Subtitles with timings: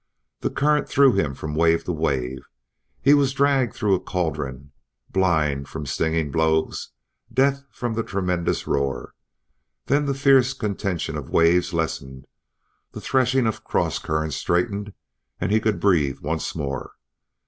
[0.39, 2.39] The current threw him from wave to wave.
[3.03, 4.71] He was dragged through a caldron,
[5.11, 6.89] blind from stinging blows,
[7.31, 9.13] deaf from the tremendous roar.
[9.85, 12.25] Then the fierce contention of waves lessened,
[12.93, 14.93] the threshing of crosscurrents straightened,
[15.39, 16.93] and he could breathe once more.